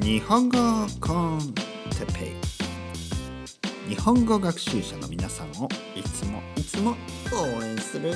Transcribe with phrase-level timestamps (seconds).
[0.00, 0.58] 日本語
[1.00, 1.54] コン
[1.90, 3.88] テペイ。
[3.88, 6.96] 日本語学習者の皆さんをいつもいつも
[7.32, 8.14] 応援する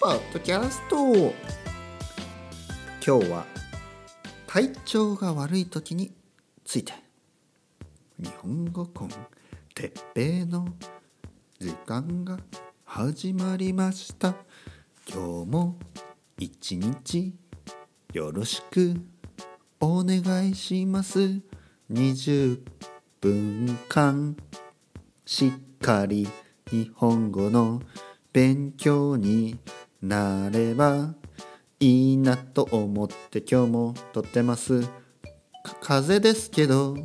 [0.00, 0.96] ポッドキャスト。
[3.06, 3.44] 今日は
[4.46, 6.14] 体調が悪い時に
[6.64, 6.94] ついて。
[8.18, 9.10] 日本語コン
[9.74, 10.66] テペイの
[11.60, 12.38] 時間が
[12.84, 14.34] 始まりました。
[15.06, 15.76] 今日も
[16.38, 17.34] 一日
[18.14, 19.15] よろしく。
[19.88, 21.40] お願いします。
[21.92, 22.60] 20
[23.20, 24.36] 分間。
[25.24, 26.26] しっかり
[26.68, 27.80] 日本語の
[28.32, 29.60] 勉強に
[30.02, 31.14] なれば
[31.78, 34.88] いいなと思って今日も撮ってます。
[35.80, 36.96] 風邪ですけど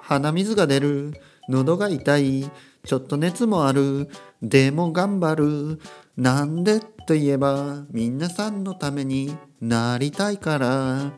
[0.00, 1.12] 鼻水が出る。
[1.50, 2.50] 喉が痛い。
[2.82, 4.08] ちょっと熱もある。
[4.40, 5.80] でも頑張る。
[6.16, 11.12] なんでといえば皆さんのためになりたいから。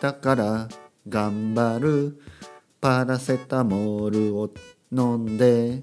[0.00, 0.68] だから
[1.08, 2.20] 頑張る
[2.80, 4.50] パラセタモールを
[4.90, 5.82] 飲んで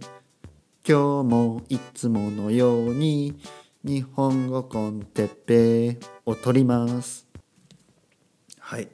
[0.88, 3.40] 今日もいつものように
[3.84, 7.28] 日本語コンテッペを取ります。
[8.60, 8.90] はい。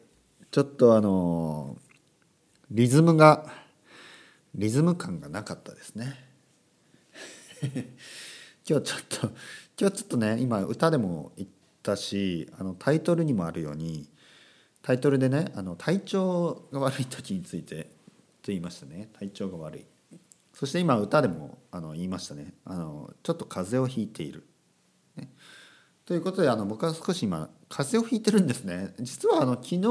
[0.52, 1.78] ちょっとあの
[2.72, 3.46] リズムが
[4.54, 6.16] リズム感がなかったですね。
[8.68, 9.28] 今日ちょっと
[9.80, 11.50] 今日ちょっとね今歌でも言っ
[11.84, 14.08] たしあのタイトルにもあるように
[14.86, 17.86] タイトルでねあの体調が悪い時について
[18.44, 19.10] と言いましたね。
[19.18, 19.86] 体調が悪い。
[20.54, 22.54] そして今歌でもあの言いましたね。
[22.66, 24.46] あのちょっと風邪をひいている、
[25.16, 25.32] ね、
[26.06, 28.94] ということであの僕は少し今風邪をひいてるんですね。
[29.00, 29.82] 実はあの昨日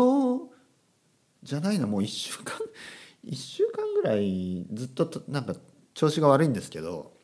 [1.43, 2.55] じゃないなもう1週間。
[3.27, 5.57] 1週間ぐらいずっとなんか
[5.95, 7.17] 調子が悪いんですけど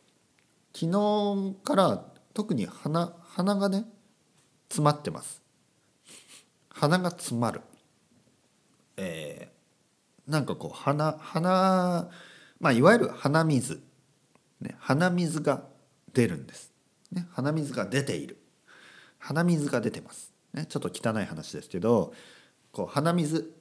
[0.75, 3.85] 昨日から特に鼻鼻がね
[4.69, 5.41] 詰まってます。
[6.71, 7.61] 鼻が詰まる。
[8.97, 12.09] えー、なんかこう鼻鼻
[12.61, 13.83] まあいわゆる鼻水、
[14.61, 15.65] ね、鼻水が
[16.13, 16.73] 出るんです、
[17.13, 18.37] ね、鼻水が出ている。
[19.19, 22.15] 鼻水が出てます、ね、ちょっと汚い話ですけど
[22.73, 23.53] こう鼻水、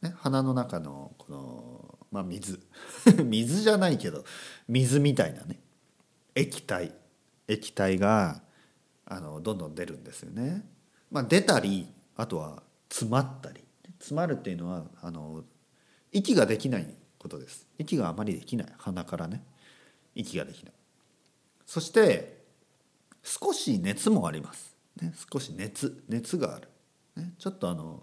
[0.00, 2.60] ね、鼻の中のこのまあ水。
[3.24, 4.24] 水じゃないけど
[4.68, 5.60] 水みたいなね。
[6.34, 6.94] 液体。
[7.46, 8.42] 液体が
[9.06, 10.64] あのどんどん出るんですよね。
[11.10, 13.64] まあ、出たりあとは詰まったり。
[13.98, 15.42] 詰まるっていうのはあの
[16.12, 17.66] 息ができないことです。
[17.78, 18.66] 息があまりできない。
[18.76, 19.42] 鼻からね。
[20.14, 20.72] 息ができない。
[21.66, 22.44] そして
[23.22, 26.02] 少し熱もあります、ね、少し熱。
[26.08, 26.68] 熱がある、
[27.16, 28.02] ね、ちょっとあの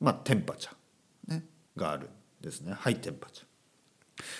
[0.00, 1.44] まあテンパチャ、ね、
[1.76, 2.72] があるんですね。
[2.72, 3.44] ハイテンパチャ。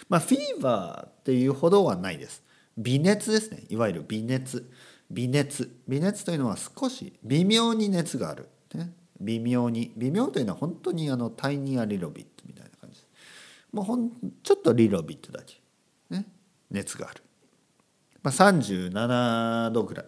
[0.09, 2.43] まあフィーバーっていうほどはないです。
[2.77, 3.65] 微熱ですね。
[3.69, 4.71] いわゆる微熱。
[5.11, 5.77] 微熱。
[5.89, 12.97] 微熱というのは少し微妙に熱がある、ね、微妙に微妙というのは本当にあのタイニアリロビットみたいな感じ。
[12.97, 13.07] です
[13.73, 14.11] もうほん
[14.43, 15.61] ちょっとリロビットだけ、
[16.11, 16.27] ね、
[16.71, 17.23] 熱がある、
[18.23, 20.07] まあ、37度ぐらい、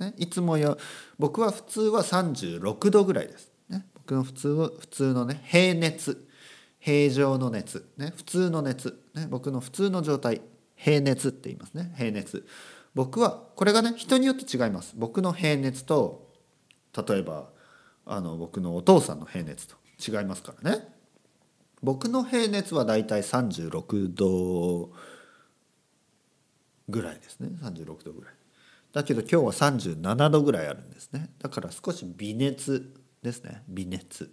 [0.00, 0.78] ね、いつもよ
[1.18, 6.28] 僕は普通は36度ぐらいです、ね、僕の普通は普通のね平熱。
[6.82, 10.40] 平常の熱、ね、普通の熱、ね、僕の普通の状態。
[10.74, 11.94] 平熱って言いますね。
[11.96, 12.44] 平熱。
[12.92, 14.94] 僕はこれがね人によって違います。
[14.96, 16.28] 僕の平熱と
[17.06, 17.50] 例えば
[18.12, 19.76] あの僕のお父さんの平熱と。
[19.98, 20.84] 違いますからね。
[21.82, 24.90] 僕の平熱はだいたい36度
[26.88, 27.48] ぐらいですね。
[27.62, 28.34] 36度ぐらい。
[28.92, 31.30] だけど今日は37度ぐらいあるんですね。
[31.38, 33.62] だから少し微熱ですね。
[33.68, 34.30] 微熱。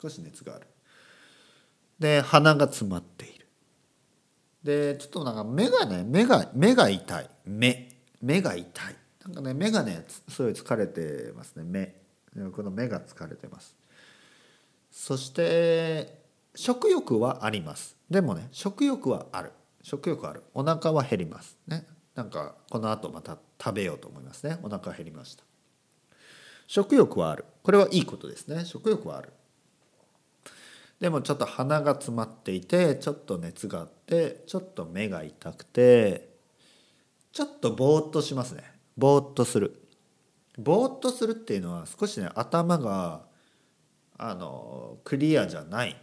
[0.00, 0.68] 少し熱がある。
[1.98, 3.46] で鼻が詰まっている。
[4.62, 7.30] でちょっとなんか目がね目が目が痛い。
[7.46, 7.88] 目。
[8.20, 8.96] 目が痛い。
[9.24, 11.64] なんかね目がねすごい疲れてますね。
[11.64, 12.01] 目。
[12.54, 13.76] この目が疲れてます。
[14.90, 16.22] そして
[16.54, 17.96] 食欲はあります。
[18.10, 19.52] でもね食欲はある。
[19.82, 20.42] 食欲ある。
[20.54, 21.58] お腹は減ります。
[21.66, 21.86] ね。
[22.14, 24.58] なんかこの後また食べようと思いますね。
[24.62, 25.44] お腹減りました。
[26.66, 27.44] 食欲はある。
[27.62, 28.64] これはいいことですね。
[28.64, 29.32] 食欲はある。
[31.00, 36.28] でもちょっと鼻が詰まっていてちょっと熱があってちょっと目が痛くて
[37.32, 38.62] ちょっとぼーっとしますね。
[38.96, 39.81] ぼーっとする。
[40.58, 43.22] ぼーっとするっていうのは少しね頭が
[44.18, 45.96] あのクリアじゃない。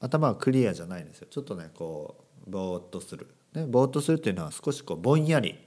[0.00, 1.26] 頭がクリアじゃないんですよ。
[1.30, 5.58] ちょっとねこうぼーっとする、ね、ぼーっとするっていうのは少しこうぼんやり。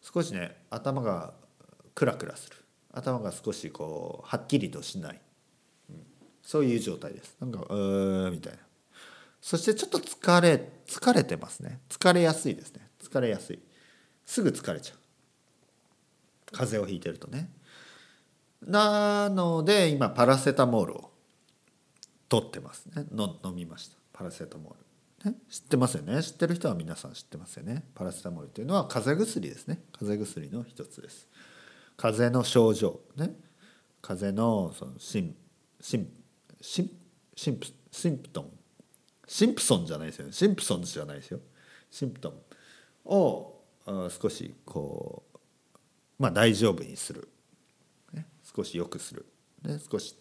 [0.00, 1.32] 少しね頭が
[1.94, 2.56] クラクラする。
[2.92, 5.20] 頭が少しこうはっきりとしない。
[6.42, 7.36] そういう状態です。
[7.40, 8.58] なんかうーみたいな。
[9.40, 11.80] そしてちょっと疲れ疲れてますね。
[11.88, 12.88] 疲れやすいですね。
[13.02, 13.60] 疲れやすい。
[14.26, 14.98] すぐ疲れちゃう。
[16.52, 17.50] 風邪をひいてるとね。
[18.64, 21.10] なので今パラセタモールを
[22.28, 23.04] 取ってますね。
[23.12, 23.96] の飲みました。
[24.12, 26.22] パラセタモール、ね、知ってますよね。
[26.22, 27.84] 知ってる人は皆さん知ってますよね。
[27.94, 29.82] パラセタモールというのは風邪薬ですね。
[29.92, 31.28] 風邪薬の一つです。
[31.96, 33.00] 風邪の症状。
[33.16, 33.34] ね。
[34.00, 35.34] 風邪のその sym
[35.80, 36.08] sym
[36.60, 36.90] sym
[37.34, 38.50] symp symptom。
[39.26, 40.26] シンプソンじゃないですよ。
[40.26, 41.40] ねシンプソンじゃないですよ。
[41.90, 43.60] シンプトンを
[44.20, 45.31] 少しこう
[46.18, 47.28] まあ大丈夫にする、
[48.12, 48.26] ね、
[48.56, 49.26] 少し良くする、
[49.62, 50.16] ね、少し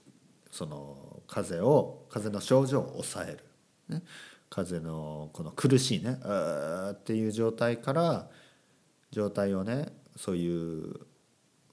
[0.52, 3.46] その風邪を風邪の症状を抑える、
[3.90, 4.04] ね、
[4.50, 8.30] 風邪のこの苦しいねあっていう状態から
[9.12, 10.96] 状態をねそういう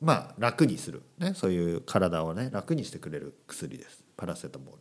[0.01, 4.05] まあ楽にする、ね、そういう体をね楽にしてくれる薬です。
[4.17, 4.79] パラセタモール。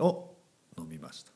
[0.00, 0.36] を
[0.78, 1.32] 飲みました。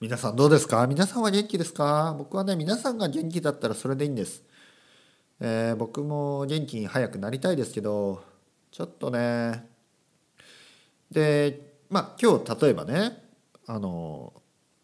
[0.00, 0.86] 皆さんどうですか？
[0.86, 2.14] 皆さんは元気ですか？
[2.16, 4.42] 僕はね皆さんが元気だったらそれでいいんです、
[5.40, 8.22] えー、僕も元気に早くなりたいですけど
[8.70, 9.66] ちょっとね。
[11.10, 13.22] でまあ今日例えばね
[13.66, 14.32] あの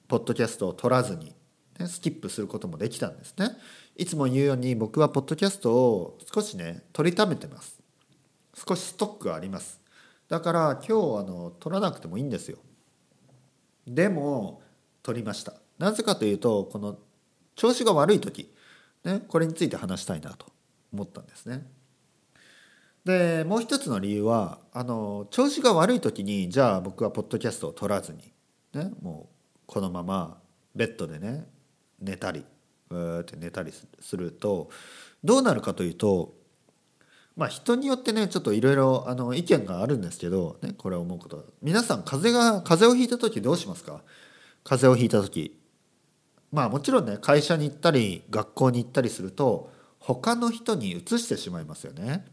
[0.09, 1.35] ポッドキャストを取らずに、
[1.79, 3.51] ね、スキップすることもできたんですね。
[3.97, 7.81] いつも言うように僕はポッドキャストを少しね取りためてます。
[8.55, 9.81] 少しストックあります。
[10.29, 10.95] だから今日あ
[11.25, 12.59] の取らなくてもいいんですよ。
[13.87, 14.63] でも
[15.03, 15.55] 取りました。
[15.79, 16.99] なぜかというとこの
[17.57, 18.53] 調子が悪い時、
[19.05, 20.47] ね、これについて話したいなと
[20.93, 21.67] 思ったんですね。
[23.05, 28.31] でもう一つの理由はあの調子が悪い時にじゃあ僕はポッドキャストを取らずに、
[28.75, 30.39] ね、もうこのまま
[30.75, 31.47] ベッドでね
[31.99, 32.45] 寝たり
[32.91, 34.69] うって寝たりすると
[35.25, 36.35] どうなるかというと
[37.37, 44.03] まあ人によってねちょっといろいろ意見があるんですけど、ね、これ思うこと皆さん風邪が風邪をひいた時どうしますか？
[44.63, 45.59] 風邪をひいた時
[46.53, 52.27] まあもちろんね会社に行ったり学校に行ったりすると他の人に移してしまいますよね。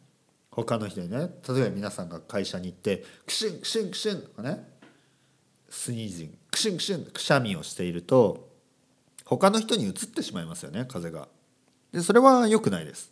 [0.50, 1.18] 他の人にね
[1.48, 4.68] 例えば皆さんが会社に行ってクシンクシンクシンとかね
[5.70, 8.50] スニージングクシンクシュンくしゃみをしていると
[9.26, 11.28] 他の人に移ってしまいますよね風が。
[11.92, 13.12] でそれは良くないです。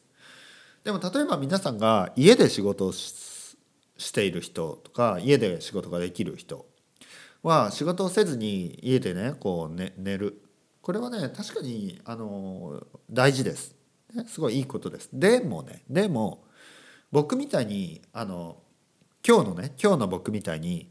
[0.83, 3.55] でも例えば皆さんが家で仕事をし
[4.13, 6.65] ている人とか家で仕事ができる人
[7.43, 10.41] は仕事をせずに家でねこう、ね、寝る
[10.85, 12.79] これはね確かにあの
[13.09, 13.75] 大事です、
[14.13, 15.09] ね、すごいいいことです。
[15.11, 16.43] でもねでも
[17.11, 18.57] 僕みたいにあの
[19.27, 20.87] 今日のね今日の僕みたいに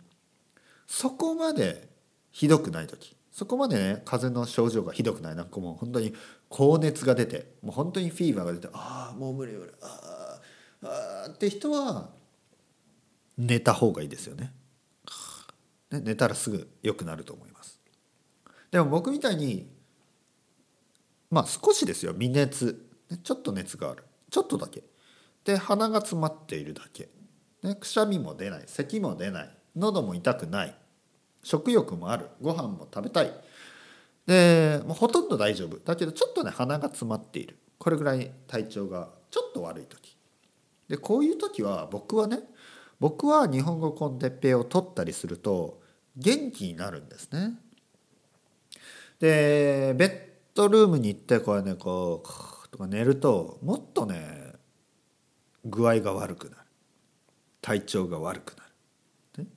[0.88, 1.88] そこまで
[2.32, 6.12] ひどくない時そこまでね風邪の症状がひどくないなんかもう本当に
[6.49, 10.40] 高熱が出てもう本当にフィーバーが出てああもう無理無理あ
[10.82, 12.11] あって人は
[13.38, 14.52] 寝た方がいいですよね。
[15.93, 17.79] ね寝たらすぐ良くなると思います。
[18.73, 19.73] でも僕みたいに
[21.35, 22.87] まあ少しですよ微熱。
[23.25, 24.05] ちょっと熱がある。
[24.31, 24.85] ちょっとだけ。
[25.45, 27.09] で鼻が詰まっているだけ、
[27.63, 28.63] ね、くしゃみも出ない。
[28.67, 29.51] 咳も出ない。
[29.75, 30.77] 喉も痛くない。
[31.43, 32.29] 食欲もある。
[32.41, 33.33] ご飯も食べたい。
[34.27, 35.77] でもうほとんど大丈夫。
[35.79, 37.59] だけどちょっとね鼻が詰まっている。
[37.79, 40.17] これぐらい体調がちょっと悪い時。
[40.89, 42.39] でこういう時は僕はね
[43.01, 45.83] 僕は日本語コンテッペイを取ったりすると
[46.17, 47.59] 元気になるんですね。
[49.19, 50.24] でベ
[50.66, 54.52] ッドルームに行ってこれねこうとか寝るともっとね
[55.64, 56.62] 具合が悪くなる。
[57.62, 58.64] 体調が悪くな
[59.38, 59.50] る、ね、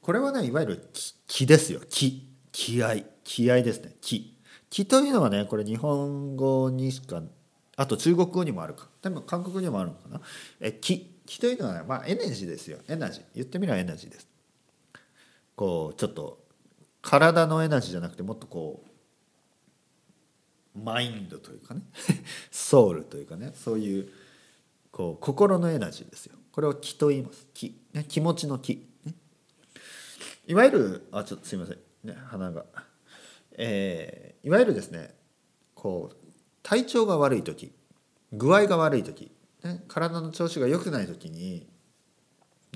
[0.00, 0.90] これはねいわゆる
[1.26, 1.80] 気ですよ。
[1.90, 2.26] 気。
[2.50, 3.02] 気合。
[3.24, 3.94] 気合ですね。
[4.00, 4.38] 気。
[4.70, 7.22] 気というのはねこれ日本語にしか
[7.76, 8.88] あと中国語にもあるか。
[9.02, 10.20] でも韓国語にもあるのかな。
[10.60, 11.14] え気。
[11.26, 12.78] 気というのは、ね、まあエネジーですよ。
[12.88, 13.22] エナジー。
[13.34, 14.26] 言ってみればエナジーです。
[15.54, 16.42] こうちょっと
[17.02, 18.87] 体のエナジーじゃなくてもっとこう
[20.84, 21.82] マインドというかね。
[22.50, 23.52] ソウルというかね。
[23.54, 24.12] そういう
[24.90, 26.36] こう心のエナジーですよ。
[26.52, 27.46] これを気と言います。
[27.54, 29.14] 気、ね、気持ちの気、ね、
[30.46, 31.78] いわゆるあちょっとすいません。
[32.04, 32.64] ね鼻が。
[33.58, 35.14] えー、いわゆるですね
[35.74, 36.16] こう
[36.62, 37.72] 体調が悪い時
[38.32, 39.32] 具合が悪い時、
[39.64, 41.68] ね、体の調子が良くない時に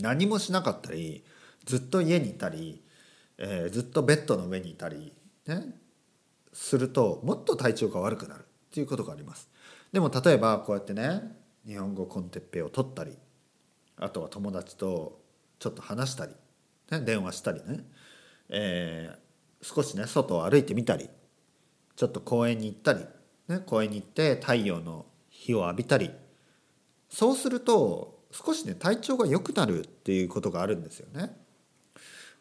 [0.01, 1.25] 何もしなかったり
[1.65, 2.83] ずっと家にいたり、
[3.39, 5.13] えー、ずっとベッドの上にいたり、
[5.47, 5.75] ね、
[6.53, 9.49] するともっと体調が悪くなるっていうことがあります。
[9.93, 11.21] でも例えばこうやってね
[11.67, 13.17] 日本語コンテッペを取ったり
[13.97, 15.21] あとは友達と
[15.59, 16.33] ちょっと話したり、
[16.91, 17.85] ね、電話したりね、
[18.49, 21.09] えー、少しね外を歩いてみたり
[21.95, 23.07] ちょっと公園に行ったり、
[23.49, 26.11] ね、公園に行って太陽の日を浴びたり
[27.09, 31.37] そうすると少しね体調が良くなるっていうことがあるんですよね。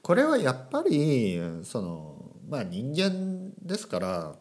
[0.02, 4.36] これはやっぱりそのまあ人間ですから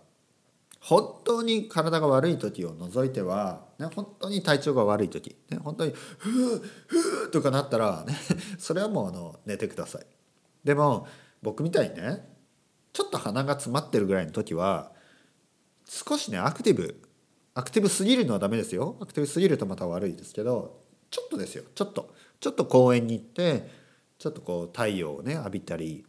[0.81, 8.17] 本当に体が悪い時を除いては、ね、本当に体調が悪い時、ね、本当に「ふうふう」とかなったら、ね、
[8.59, 10.07] それはもうあの寝てください。
[10.65, 11.07] でも
[11.43, 12.29] 僕みたいにね
[12.93, 14.93] ちょっと鼻が詰まってるぐらいの時は
[15.87, 17.01] 少しねアクティブ
[17.55, 20.81] アクティブすぎるのはダメですよアクティブすぎるとまた悪いですけど
[21.11, 23.69] ちょっとですよちょっとちょっと公園に行って
[24.19, 26.05] ちょっとこう太陽をね浴びたり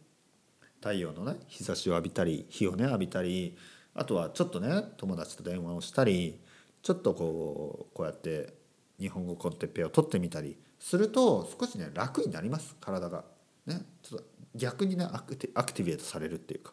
[0.82, 3.56] 太陽のね日差しを浴びたり火をね浴びたり
[3.94, 6.40] あとはちょっとね友達と電話をしたり
[6.82, 8.52] ちょっとこうこうやって
[8.98, 13.24] 日本語コンテッペを取ってみたりすると少しね楽になります体が。
[13.64, 16.72] ね、ちょっと逆にねアクティベートされるっていうか。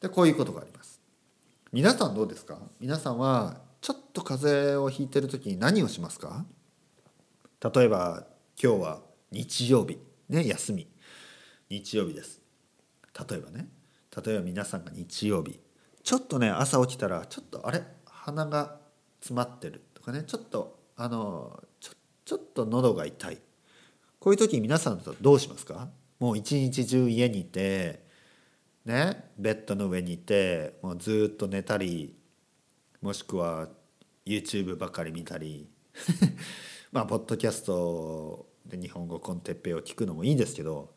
[0.00, 1.00] でこういうことがあります。
[1.72, 2.58] 皆さんどうですか？
[2.78, 6.44] 皆さんはちょっと風邪をひいてる時に何をしますか？
[7.74, 8.24] 例えば
[8.62, 9.00] 今日は
[9.32, 9.98] 日曜日。
[10.28, 10.88] ね休み。
[11.68, 12.39] 日曜日です。
[13.28, 13.68] 例えばね
[14.24, 15.60] 例えば皆さんが日曜日
[16.02, 17.82] ちょっとね朝起きたらちょっとあれ？
[18.06, 18.78] 鼻が
[19.20, 21.92] 詰まってるとかねちょっとあのちょ
[22.24, 23.38] ちょっと喉が痛い。
[24.18, 25.88] こういう時皆さんとどうしますか？
[26.18, 28.04] もう一日中家にいて
[28.84, 32.14] ねベッドの上にいてもうずっと寝たり
[33.00, 33.68] もしくは
[34.26, 35.70] YouTube ばかり見たり
[36.92, 40.94] まあポッドキャストで日本語コンテッペイを聞くのもいいんですけど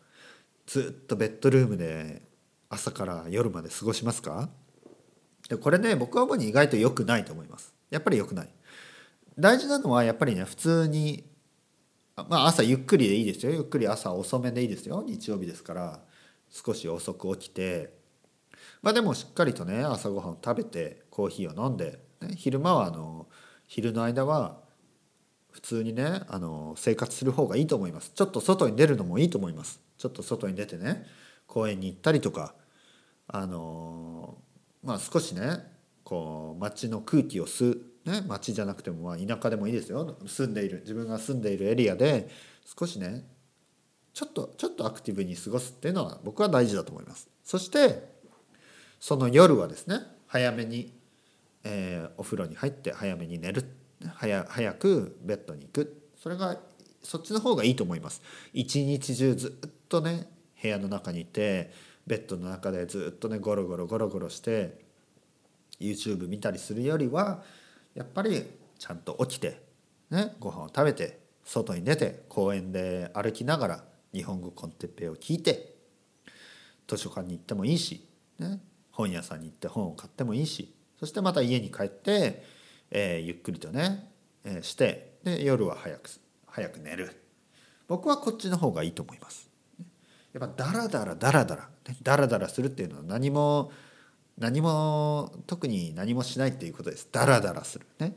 [0.65, 2.22] ずっとベッドルームで
[2.70, 4.50] 朝から夜まで過ごしますか？
[5.50, 7.74] でこれね僕は主に意外と良くないと思います。
[7.89, 8.50] やっぱり良くない。
[9.38, 11.25] 大事なのはやっぱりね普通に
[12.15, 13.51] まあ朝ゆっくりでいいですよ。
[13.51, 15.03] ゆっくり朝遅めでいいですよ。
[15.05, 16.00] 日曜日ですから
[16.50, 18.01] 少し遅く起きて。
[18.82, 23.27] まあでもしっかりとね朝ごはんを食べてコーヒーを飲んで、ね、昼間はあの
[23.67, 24.58] 昼の間は
[25.51, 28.12] 普通にねあの生活する方がいいと思います。
[28.15, 29.82] ちょっと外に出るのもいいと思います。
[30.03, 31.05] ちょっと外に出てね
[31.48, 32.55] 公園に行ったりとか
[33.25, 34.38] あの
[34.83, 35.60] まあ少しね
[36.03, 40.17] こう街の空気を吸うね街じゃなくてもまあ田舎でもいいですよ。
[40.27, 42.27] 住んでいる自分が住んでいるエリアで
[42.77, 43.24] 少しね
[44.12, 47.29] ちょっとちょっとアクティブに過ごすっていうのは僕は大事だと思います。
[47.41, 48.03] そして
[49.00, 50.93] その夜はですね早めに、
[51.63, 53.63] えー、お風呂に入って早めに寝る
[54.15, 56.03] 早早くベッドに行く。
[56.22, 56.57] それが
[57.03, 58.22] そっちの方がいいと思います。
[58.51, 60.27] 一日中ずっとね
[60.59, 61.71] 部屋の中にいて
[62.07, 64.79] ベッドの中でずっとねゴロゴロゴロゴロして
[65.79, 67.43] YouTube 見たりするよりは
[67.93, 68.43] やっぱり
[68.79, 69.62] ちゃんと起きて、
[70.09, 73.83] ね、ご飯を食べて外に出て公園で歩きながら
[74.13, 75.75] 日本語コンテッペイを聞いて
[76.88, 78.07] 図書館に行ってもいいし、
[78.39, 78.59] ね、
[78.91, 82.43] 本屋さんに行って本を買ってもいいしそしてまた家に帰って、
[82.89, 84.09] えー、ゆっくりとね、
[84.43, 86.09] えー、してで夜は早く
[86.47, 87.19] 早く寝る。
[87.88, 89.52] 僕はこっちの方がいいと思います。
[90.34, 91.70] やっぱダラダラダラダラ
[92.02, 93.72] ダラダラするっていうのは何も
[94.38, 97.08] 何も特に何もしないっていうことです。
[97.12, 97.86] ダラダラする。
[98.00, 98.16] ね。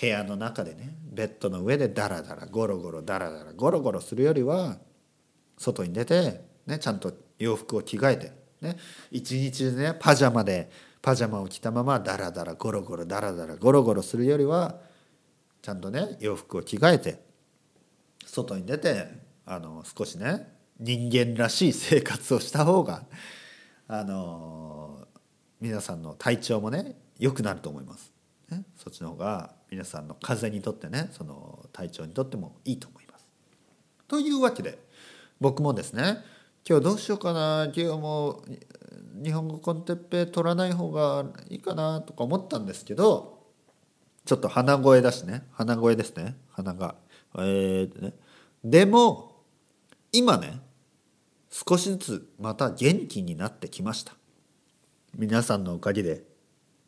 [0.00, 4.76] 部屋の中でねベッドの上でダラダラゴロゴロダラダラゴロゴロするよりは
[5.56, 8.76] 外に出て、ね、ちゃんと洋服を着替えて、ね、
[9.10, 14.76] 一日でねパジャマでパジャマを着たままダラダラゴロゴロダラダラゴロゴロするよりは
[15.62, 17.22] ちゃんとね洋服を着替えて
[18.26, 19.06] 外に出て
[19.46, 23.04] あの少しね人間らしい生活をした方が
[23.88, 25.06] あの
[25.60, 28.12] 皆さんの体調もね良くなると思います。
[28.50, 33.26] ね、そっちの方が皆さんの風邪にとってねその体調にとってもいいと思います。
[34.06, 34.78] というわけで
[35.40, 36.18] 僕もですね
[36.68, 38.44] 今日どうしようかな今日も
[39.22, 43.42] 日本語コンテッペ取らない方がいいかなとか思ったんですけど
[44.24, 46.96] ちょっと鼻声だしね鼻声ですね鼻が。
[47.38, 48.14] えーね、
[48.64, 49.35] でも
[50.16, 50.60] 今ね
[51.50, 54.14] 少しずつまた元気になってきました。
[55.14, 56.22] 皆さんのおかげで、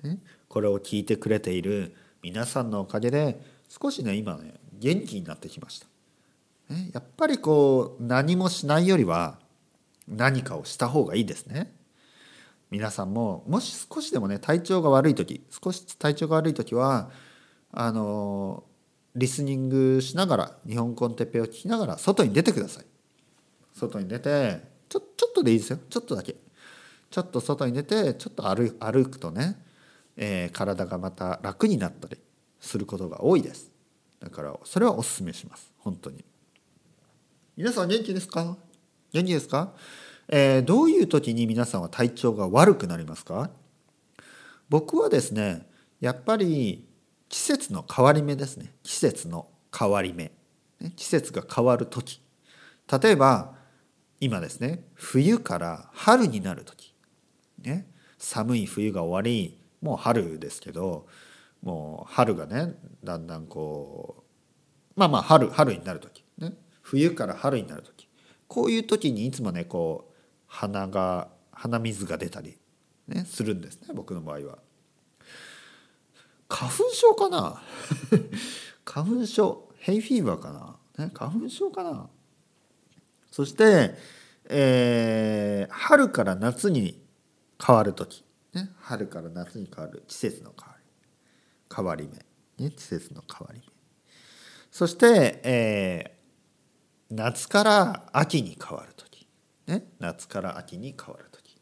[0.03, 0.19] ね、
[0.49, 5.87] これを聞いてくれている皆さんのおかげで少しね今ね元気になってきました、
[6.75, 9.39] ね、やっぱりこう何もしないよりは
[10.07, 11.75] 何かをした方がいいですね。
[12.71, 17.11] 皆さんももし少しでもね体調が悪い時少し体調が悪い時は
[17.73, 18.65] あの
[19.15, 22.88] リスニングしながら日本コンテッペを聞きながら外に出てください。
[23.79, 25.79] 外に出てちょちょっとでいいですよ。
[25.89, 26.35] ちょっとだけ。
[27.11, 29.57] ちょっと外に出てちょっと歩歩くとね、
[30.17, 32.19] えー、体がまた楽になったり
[32.61, 33.71] することが多いです。
[34.21, 35.73] だからそれはおすすめします。
[35.79, 36.25] 本当に。
[37.57, 38.57] 皆さん元気ですか？
[39.13, 39.73] 元気ですか、
[40.29, 43.51] えー、どういう時に皆さんは体調が悪くなりますか？
[44.69, 45.67] 僕はですね
[46.01, 46.87] やっぱり
[47.31, 48.75] 季節の変わり目ですね。
[48.83, 50.31] 季節の変わり目。
[50.95, 52.21] 季節が変わる時。
[53.03, 53.55] 例えば
[54.21, 56.95] 今ですね冬から春になる時、
[57.63, 61.07] ね、寒い冬が終わりもう春ですけど
[61.63, 64.25] もう春がねだんだんこ
[64.97, 68.09] うまあまあ春春になる時、ね、冬から春になる時。
[68.49, 70.15] こういう時にいつもねこう
[70.47, 72.59] 鼻が鼻水が出たり、
[73.07, 74.59] ね、するんですね僕の場合は。
[76.49, 77.63] 花粉症かな？
[78.87, 80.51] 花粉症ヘイフィーバーか
[80.97, 82.09] な、ね、花粉症かな？
[83.39, 83.95] そして、
[84.49, 87.01] えー、春から夏に
[87.65, 90.85] 変わる時、ね、春から夏に変わる季節の変わり。
[91.73, 92.09] 変わり
[92.59, 93.67] 目、ね、季節の変わり目。
[94.73, 99.29] そして、えー、夏から秋に変わる時、
[99.69, 101.61] ね、夏から秋に変わる時。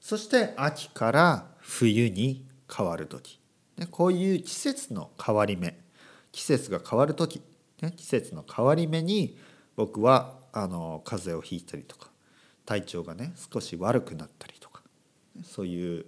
[0.00, 3.40] そして秋から冬に変わる時、
[3.76, 5.78] ね、こういう季節の変わり目。
[6.32, 7.42] 季節が変わる時、
[7.80, 9.38] ね、季節の変わり目に
[9.76, 12.10] 僕はあの風邪をひいたりとか
[12.66, 14.82] 体調がね少し悪くなったりとか
[15.44, 16.06] そういう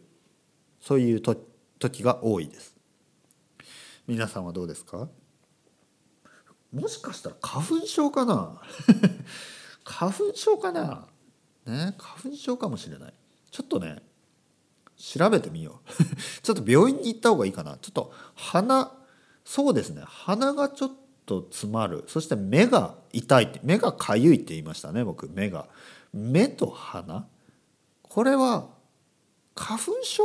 [0.80, 1.36] そういうと
[1.78, 2.76] 時が多いです。
[4.06, 5.08] 皆さんはどうですか？
[6.72, 8.60] もしかしたら花粉症かな？
[9.84, 11.06] 花粉症かな？
[11.66, 13.14] ね花粉症かもしれない。
[13.50, 14.02] ちょっとね
[14.96, 16.04] 調べてみよう。
[16.42, 17.78] ちょっと病院に行った方がいいかな。
[17.78, 18.92] ちょっと鼻
[19.44, 20.90] そうですね鼻がちょっ
[21.30, 22.02] と詰まる。
[22.08, 25.28] そして目が痛いって目がかゆいって言いましたね僕。
[25.28, 25.68] 目が。
[26.12, 27.26] 目と鼻？
[28.02, 28.68] これは
[29.54, 30.24] 花粉症？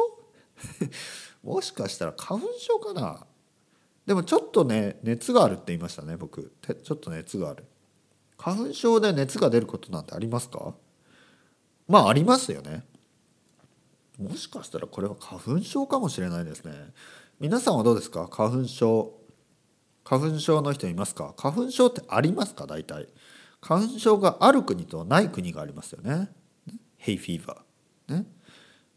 [1.44, 3.26] もしかしたら花粉症かな？
[4.08, 6.52] でもちょっとね熱があるって言いましたね僕。
[6.62, 7.66] ちょっと熱がある。
[8.38, 10.74] 花粉症で熱が出ることなんてありますか？
[11.88, 12.84] まあありますよね。
[14.18, 16.74] もしかしたらこれは花粉症かもしれないですね。
[17.40, 18.28] 皆さんはどうですか？
[18.28, 19.14] 花粉症。
[20.06, 21.34] 花粉症の人いますか？
[21.36, 22.68] 花粉症ってありますか？
[22.68, 23.08] 大体。
[23.60, 26.30] 花粉症がある国とない国がありますよね。
[26.98, 28.26] ヘイフィーバーね。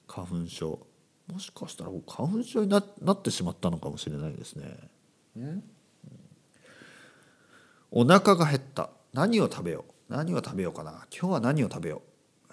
[0.07, 0.87] 花粉症。
[1.33, 4.91] もしかしたら花粉症になってしまったのかもしれないですね。
[5.35, 5.63] ね、
[7.91, 8.91] お腹が減った。
[9.15, 10.13] 何を食べよう？
[10.13, 11.07] 何を食べようかな？
[11.11, 12.03] 今日は何を食べよ
[12.51, 12.53] う、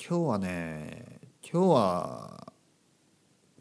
[0.00, 2.52] 今日はね今日は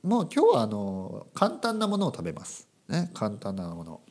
[0.01, 2.67] もう今日はあの簡単なものを食べます。
[2.87, 3.11] ね。
[3.13, 4.01] 簡単なもの。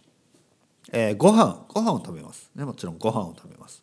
[0.92, 2.50] えー、ご飯ご飯を食べます。
[2.54, 3.82] ねもちろんご飯を食べます。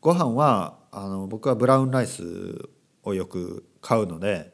[0.00, 2.68] ご飯はあの僕はブラウンライス
[3.02, 4.52] をよく買うので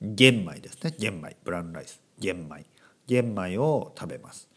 [0.00, 0.94] 玄米ですね。
[0.98, 1.36] 玄米。
[1.44, 2.00] ブラウンライス。
[2.18, 2.66] 玄米。
[3.06, 4.48] 玄米を食べます。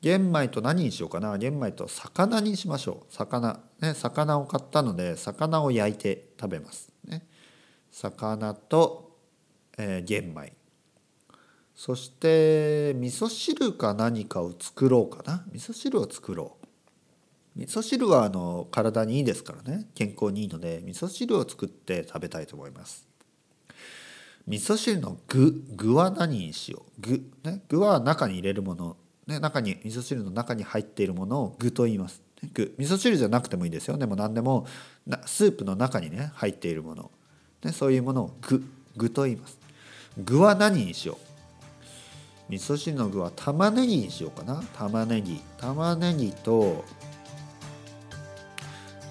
[0.00, 1.38] 玄米と何にしようかな。
[1.38, 3.14] 玄米と魚にしましょう。
[3.14, 3.60] 魚。
[3.80, 6.92] ね魚を買ったので魚を焼いて食べます。
[7.04, 7.26] ね。
[7.90, 9.16] 魚と、
[9.78, 10.52] えー、玄米。
[11.74, 15.44] そして味噌汁か何かを作ろうかな？
[15.52, 16.66] 味噌汁を作ろう。
[17.58, 19.86] 味噌汁はあの体にいいですからね。
[19.94, 23.06] 健康にいいので味噌汁を作って食べたいと思います。
[24.46, 27.00] 味噌汁の具具は何にしよう？
[27.00, 27.62] 具ね。
[27.68, 28.96] 具は中に入れるもの。
[29.26, 32.22] ね、中に味噌汁の中に入っているものを具と言います。
[32.54, 32.74] 具。
[32.78, 33.96] 味噌汁じゃなくてもいいですよ。
[33.96, 34.66] でも何でも
[35.26, 37.10] スープの中にね入っているもの、
[37.64, 38.64] ね、そういうものを具。
[38.96, 39.58] 具と言います。
[40.18, 41.31] 具は何にしよう？
[42.52, 44.62] 味噌汁の具は玉ねぎにしようかな。
[44.76, 45.40] 玉ねぎ。
[45.56, 46.84] 玉ねぎと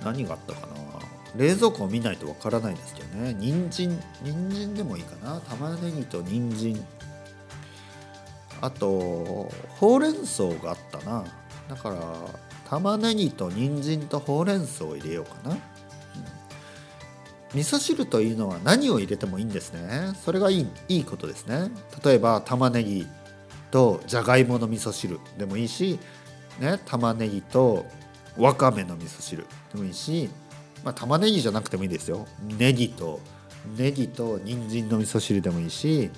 [0.06, 0.76] 何があったかな。
[1.36, 3.34] 冷蔵庫を見ないとわからないですけどね。
[3.40, 4.00] 人参。
[4.22, 5.42] 人参でもいいかな。
[5.42, 6.86] 玉ねぎと人参。
[8.62, 11.26] あとほうれん草があったな。
[11.68, 11.98] だから
[12.70, 15.60] 玉ねぎと人参とほうれん草を入れようかな、うん、
[17.56, 20.14] 味噌汁というのは何を入れてもいいんですね。
[20.24, 21.72] それがいいいいことですね。
[22.06, 23.08] 例えば玉ねぎ。
[23.72, 26.00] とじゃがいもの味噌汁でもいいし、
[26.60, 27.86] ね、玉ねぎと
[28.38, 30.30] わかめの味噌汁でもいいし、
[30.84, 32.28] まあ、玉ねぎじゃなくてもいいですよ。
[32.58, 33.20] ネギと
[33.78, 36.10] ネギと人参の味噌汁でもいいし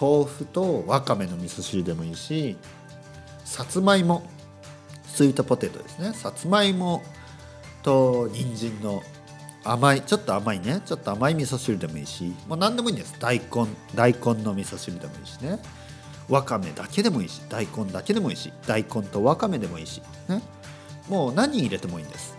[0.00, 2.56] 豆腐とわかめの味噌汁でもいいし
[3.44, 4.24] さつまいも
[5.04, 6.12] スイートポテトですね。
[6.12, 7.02] さつまいも
[7.84, 9.02] と人参の
[9.62, 10.82] 甘いちょっと甘いね。
[10.84, 13.14] ちょっと甘い味噌汁でもいいしもう何でもいいんです。
[13.20, 15.60] 大根大根の味噌汁でもいいしね。
[16.28, 20.42] わかめだけでもいいし大根だけでもいいし大根とわかめでもいいしね。
[21.08, 22.36] もう何入れてもいいんです。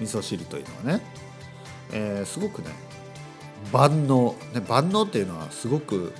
[0.00, 1.04] 味噌汁というのはね、
[1.92, 2.68] えー、すごくね
[3.72, 4.36] 万能。
[4.54, 6.12] ね万能っていうのはすごく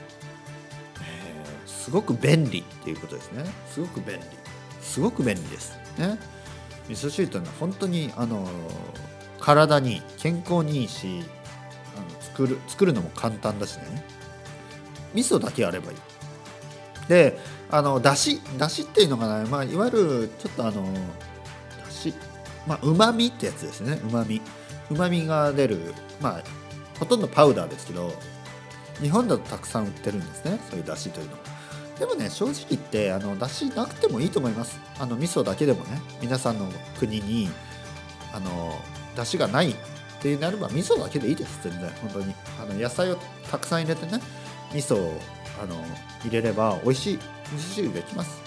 [1.86, 3.44] すごく便利っていうことですね。
[3.68, 4.22] すごく便利。
[4.80, 5.78] すごく便利です。
[5.98, 6.18] ね。
[6.88, 8.44] 味噌汁というのは本当にあの
[9.38, 11.22] 体に健康にいいし
[11.96, 14.04] あの作る作るのも簡単だしね。
[15.14, 15.98] 味噌だけあればいい。
[17.08, 17.38] で
[17.70, 20.82] あのだしだしっていうのがね、まあ、いわゆるちょっとあの
[21.84, 22.14] だし
[22.66, 24.00] まあうまみってやつですね。
[24.04, 24.40] うまみ
[24.90, 26.42] うまみが出るまあ
[26.98, 28.12] ほとんどパウダーですけど
[29.00, 30.58] 日本だとたくさん売ってるんですね。
[30.70, 31.38] そういうだしというのは。
[31.98, 34.78] でもね正直言ってあの出汁なくてもいいと思います。
[34.98, 36.00] あの味噌だけでもね。
[36.20, 36.66] 皆さんの
[36.98, 37.48] 国に
[38.32, 38.74] あの
[39.16, 39.74] 出汁がないっ
[40.20, 41.60] てなれば味噌だけでいいです。
[41.62, 41.90] 全然。
[42.02, 42.34] 本当に。
[42.60, 43.18] あの野菜を
[43.50, 44.20] たくさん入れてね
[44.72, 45.20] 味噌を
[45.62, 45.74] あの
[46.24, 47.22] 入れれば美味しい味
[47.56, 48.40] 噌汁できます。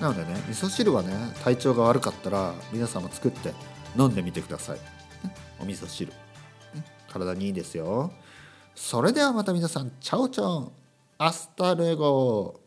[0.00, 3.54] なのでね味噌汁はね体調が悪かったら皆さんも作って
[3.96, 4.78] 飲んでみてください、
[5.26, 8.12] ね、お味噌汁、ね、体にいいですよ。
[8.74, 10.72] それではまた皆さん ciao ciao。
[11.18, 12.60] hasta luego